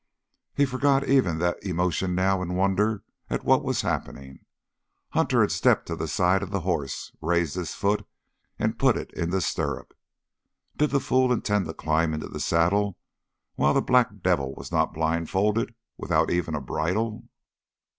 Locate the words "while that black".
13.53-14.21